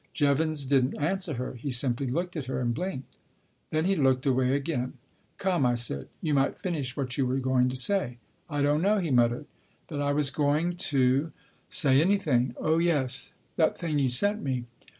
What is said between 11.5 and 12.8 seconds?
say anything Oh